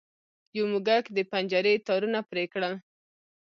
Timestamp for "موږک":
0.71-1.05